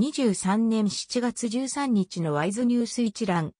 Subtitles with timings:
[0.00, 3.52] 2023年7月13日のワイズニュース一覧。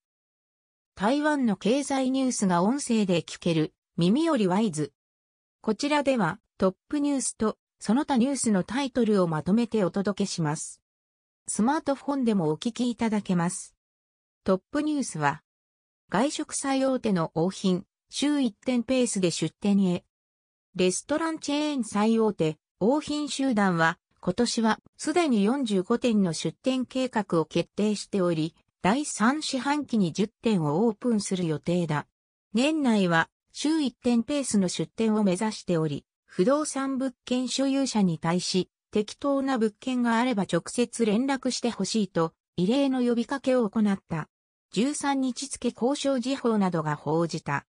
[0.94, 4.94] 台湾の経済ニュースが音声で聞ける耳よりワイズ。
[5.60, 10.80] こちらではトップニュースとその他ニュースのタイトルをまとめてお届けします。
[11.46, 13.76] スマートフォンでもお聞きいただけます。
[14.42, 15.42] トップニュースは
[16.08, 20.04] 外食最大手の王品、週1店ペースで出店へ。
[20.74, 32.06] レストランチェーン最大手、王品集団は今年はすでに45店の出店計画を決定しており、第3四半期に10店をオープンする予定だ。
[32.52, 44.28] 年内は週1店ペースの出店を目指しており、不動産物件所有者に対し、適当な物件があれば直接連絡してほしいと、異例の呼びかけを行った。
[44.74, 47.64] 13日付交渉時報などが報じた。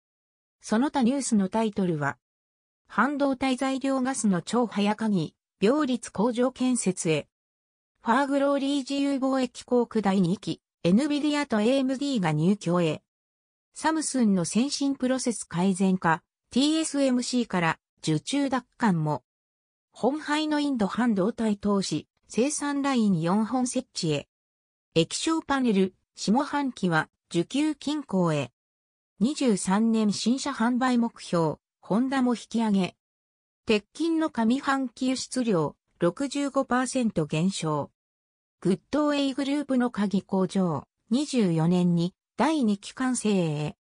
[0.62, 2.18] その他ニュースのタイトルは、
[2.88, 7.27] 半導体材料ガスの超早鍵、病率工場建設へ。
[8.02, 13.02] ファーグローリー自由貿易航空第2期、NVIDIA と AMD が入居へ。
[13.74, 19.24] サムスンの先進プロセス改善化、TSMC から受注奪還も。
[19.91, 24.30] 本廃のインド半導体投資、生産ライン4本設置へ。
[24.96, 28.54] 液晶パネル、下半期は受給均衡へ。
[29.21, 32.96] 23年新車販売目標、ホンダも引き上げ。
[33.70, 37.91] 鉄筋の上半期輸出量65%減少。
[38.62, 43.75] グッドウェイグループの鍵工場24年に第2期完成へ。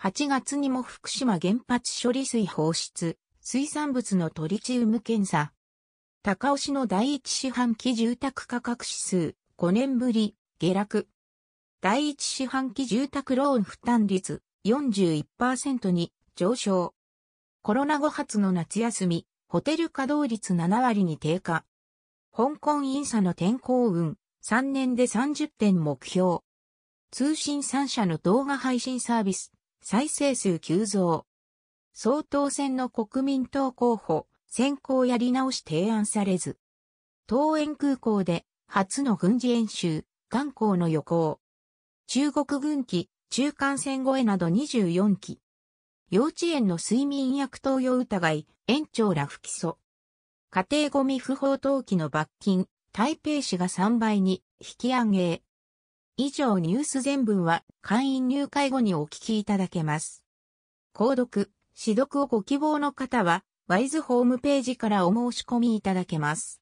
[0.00, 5.52] 8月にも福島原発処理水放出、水産物のトリチウム検査。
[6.22, 11.08] 高尾市の第一四半期住宅価格指数5年ぶり下落。
[11.82, 16.94] 第一四半期住宅ローン負担率41%に上昇。
[17.62, 21.66] コロナ後初の夏休み、ホテル稼働率7割に低下。
[22.34, 26.38] 香港インサの天候運、3年で30点目標。
[27.10, 31.26] 通信3社の動画配信サービス、再生数急増。
[31.92, 36.56] 総統選の国民党候補、選考やり直し提案されず。
[37.28, 41.38] 東園空港で初の軍事演習、眼光の予行。
[42.06, 45.40] 中国軍機、中間戦越えなど24機。
[46.12, 49.76] 幼稚園の睡眠薬投与疑い、園長ら不起訴。
[50.50, 55.42] 家庭ゴミ不法投棄の罰金、台北市が3倍に引き上げ。
[56.16, 60.24] 以上ニュース全文は会員入会後にお聞きいただけます。
[60.92, 66.58] 購読、指読をご希望の方は、ワイズホームページからお申し込みいただけます。